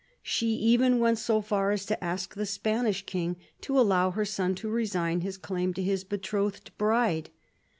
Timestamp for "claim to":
5.37-5.83